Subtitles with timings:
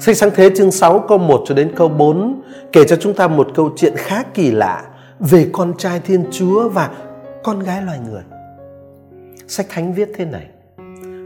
[0.00, 3.28] Sách sáng thế chương 6 câu 1 cho đến câu 4 kể cho chúng ta
[3.28, 4.84] một câu chuyện khá kỳ lạ
[5.20, 6.90] về con trai Thiên Chúa và
[7.42, 8.22] con gái loài người.
[9.46, 10.46] Sách Thánh viết thế này.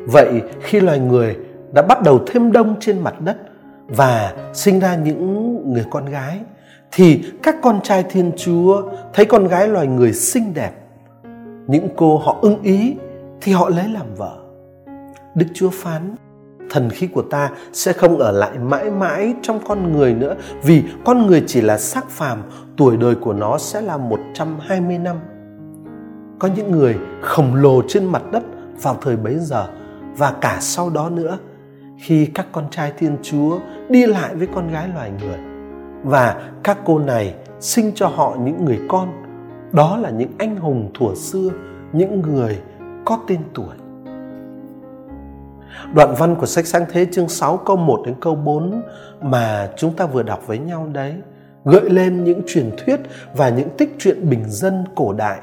[0.06, 1.36] Vậy khi loài người
[1.72, 3.36] đã bắt đầu thêm đông trên mặt đất
[3.86, 6.40] và sinh ra những người con gái,
[6.92, 8.82] thì các con trai Thiên Chúa
[9.12, 10.72] thấy con gái loài người xinh đẹp.
[11.66, 12.94] Những cô họ ưng ý
[13.40, 14.36] thì họ lấy làm vợ.
[15.34, 16.16] Đức Chúa phán
[16.72, 20.82] thần khí của ta sẽ không ở lại mãi mãi trong con người nữa vì
[21.04, 22.42] con người chỉ là xác phàm,
[22.76, 25.16] tuổi đời của nó sẽ là 120 năm.
[26.38, 28.42] Có những người khổng lồ trên mặt đất
[28.82, 29.66] vào thời bấy giờ
[30.16, 31.38] và cả sau đó nữa
[31.98, 35.38] khi các con trai Thiên Chúa đi lại với con gái loài người
[36.04, 39.08] và các cô này sinh cho họ những người con
[39.72, 41.50] đó là những anh hùng thuở xưa
[41.92, 42.58] những người
[43.04, 43.76] có tên tuổi
[45.94, 48.82] Đoạn văn của sách sáng thế chương 6 câu 1 đến câu 4
[49.20, 51.14] mà chúng ta vừa đọc với nhau đấy,
[51.64, 53.00] gợi lên những truyền thuyết
[53.34, 55.38] và những tích truyện bình dân cổ đại,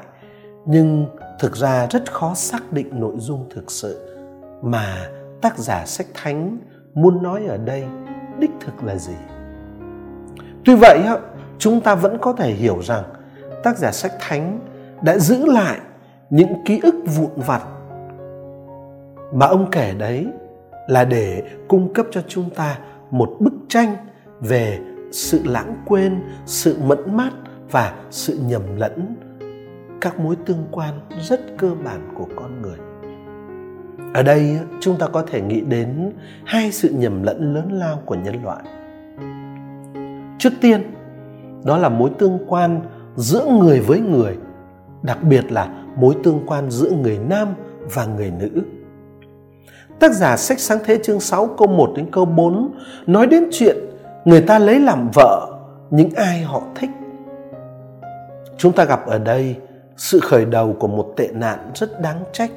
[0.66, 1.06] nhưng
[1.38, 4.16] thực ra rất khó xác định nội dung thực sự
[4.62, 4.96] mà
[5.40, 6.58] tác giả sách thánh
[6.94, 7.84] muốn nói ở đây
[8.38, 9.16] đích thực là gì.
[10.64, 11.00] Tuy vậy
[11.58, 13.04] chúng ta vẫn có thể hiểu rằng
[13.62, 14.60] tác giả sách thánh
[15.02, 15.78] đã giữ lại
[16.30, 17.62] những ký ức vụn vặt
[19.32, 20.26] mà ông kể đấy
[20.88, 22.78] là để cung cấp cho chúng ta
[23.10, 23.96] một bức tranh
[24.40, 24.78] về
[25.12, 27.30] sự lãng quên, sự mẫn mát
[27.70, 29.16] và sự nhầm lẫn,
[30.00, 32.78] các mối tương quan rất cơ bản của con người.
[34.14, 36.12] Ở đây, chúng ta có thể nghĩ đến
[36.44, 38.62] hai sự nhầm lẫn lớn lao của nhân loại.
[40.38, 40.82] Trước tiên,
[41.64, 42.80] đó là mối tương quan
[43.16, 44.36] giữa người với người,
[45.02, 47.48] đặc biệt là mối tương quan giữa người nam
[47.94, 48.62] và người nữ.
[50.00, 52.74] Tác giả sách sáng thế chương 6 câu 1 đến câu 4
[53.06, 53.76] nói đến chuyện
[54.24, 55.58] người ta lấy làm vợ
[55.90, 56.90] những ai họ thích.
[58.58, 59.56] Chúng ta gặp ở đây
[59.96, 62.50] sự khởi đầu của một tệ nạn rất đáng trách.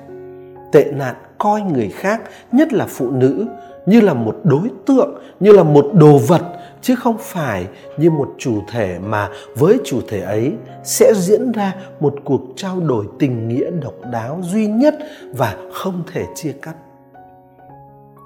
[0.72, 2.22] Tệ nạn coi người khác,
[2.52, 3.46] nhất là phụ nữ,
[3.86, 6.42] như là một đối tượng, như là một đồ vật
[6.82, 7.68] chứ không phải
[7.98, 10.54] như một chủ thể mà với chủ thể ấy
[10.84, 14.96] sẽ diễn ra một cuộc trao đổi tình nghĩa độc đáo duy nhất
[15.34, 16.74] và không thể chia cắt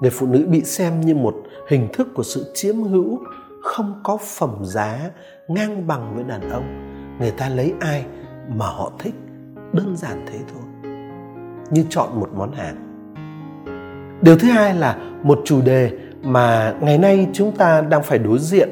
[0.00, 1.34] người phụ nữ bị xem như một
[1.68, 3.18] hình thức của sự chiếm hữu,
[3.62, 5.10] không có phẩm giá,
[5.48, 6.64] ngang bằng với đàn ông.
[7.20, 8.04] Người ta lấy ai
[8.48, 9.14] mà họ thích,
[9.72, 10.62] đơn giản thế thôi.
[11.70, 12.76] Như chọn một món hàng.
[14.22, 15.90] Điều thứ hai là một chủ đề
[16.22, 18.68] mà ngày nay chúng ta đang phải đối diện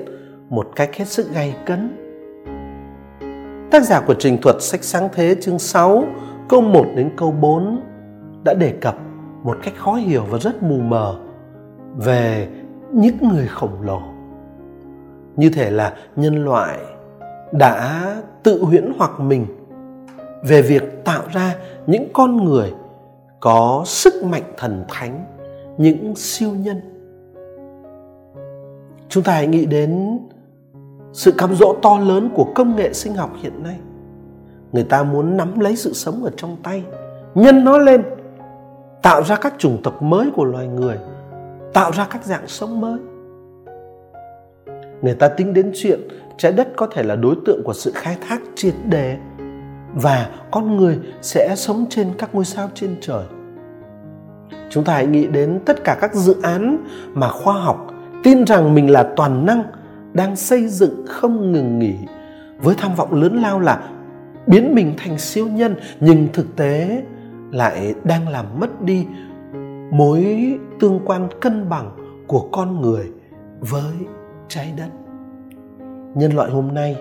[0.49, 1.97] một cách hết sức gay cấn.
[3.71, 6.05] Tác giả của trình thuật sách sáng thế chương 6
[6.49, 7.81] câu 1 đến câu 4
[8.45, 8.97] đã đề cập
[9.47, 11.17] một cách khó hiểu và rất mù mờ
[11.97, 12.49] về
[12.93, 14.01] những người khổng lồ.
[15.37, 16.79] Như thể là nhân loại
[17.53, 18.03] đã
[18.43, 19.47] tự huyễn hoặc mình
[20.43, 21.55] về việc tạo ra
[21.87, 22.75] những con người
[23.41, 25.25] có sức mạnh thần thánh,
[25.79, 26.81] những siêu nhân.
[29.09, 30.19] Chúng ta hãy nghĩ đến
[31.13, 33.77] sự cám dỗ to lớn của công nghệ sinh học hiện nay.
[34.73, 36.85] Người ta muốn nắm lấy sự sống ở trong tay,
[37.35, 38.03] nhân nó lên
[39.07, 40.97] tạo ra các chủng tộc mới của loài người.
[41.73, 42.99] Tạo ra các dạng sống mới.
[45.03, 46.01] Người ta tính đến chuyện
[46.37, 49.17] trái đất có thể là đối tượng của sự khai thác triệt đề
[49.95, 53.25] và con người sẽ sống trên các ngôi sao trên trời.
[54.71, 58.75] Chúng ta hãy nghĩ đến tất cả các dự án mà khoa học tin rằng
[58.75, 59.63] mình là toàn năng
[60.13, 61.95] đang xây dựng không ngừng nghỉ
[62.59, 63.89] với tham vọng lớn lao là
[64.47, 67.03] biến mình thành siêu nhân, nhưng thực tế
[67.53, 69.07] lại đang làm mất đi
[69.91, 70.37] mối
[70.81, 71.91] tương quan cân bằng
[72.27, 73.13] của con người
[73.61, 73.93] với
[74.49, 74.89] trái đất.
[76.15, 76.97] Nhân loại hôm nay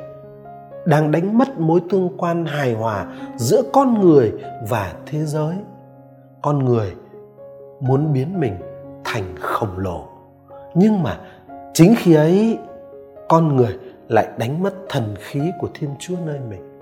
[0.85, 3.05] đang đánh mất mối tương quan hài hòa
[3.35, 4.33] giữa con người
[4.69, 5.55] và thế giới.
[6.41, 6.95] Con người
[7.79, 8.53] muốn biến mình
[9.03, 10.07] thành khổng lồ.
[10.73, 11.17] Nhưng mà
[11.73, 12.57] chính khi ấy,
[13.29, 13.77] con người
[14.07, 16.74] lại đánh mất thần khí của thiên chúa nơi mình.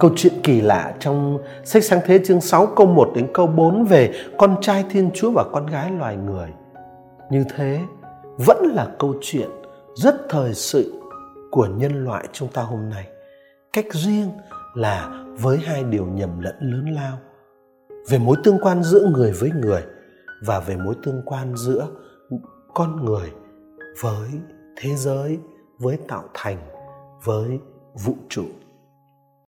[0.00, 3.84] Câu chuyện kỳ lạ trong sách sáng thế chương 6 câu 1 đến câu 4
[3.84, 6.48] về con trai Thiên Chúa và con gái loài người.
[7.30, 7.80] Như thế,
[8.38, 9.48] vẫn là câu chuyện
[9.94, 11.02] rất thời sự
[11.50, 13.06] của nhân loại chúng ta hôm nay.
[13.72, 14.30] Cách riêng
[14.74, 17.18] là với hai điều nhầm lẫn lớn lao
[18.08, 19.82] về mối tương quan giữa người với người
[20.42, 21.86] và về mối tương quan giữa
[22.74, 23.32] con người
[24.00, 24.28] với
[24.76, 25.38] thế giới,
[25.78, 26.58] với tạo thành,
[27.24, 27.58] với
[28.04, 28.44] vũ trụ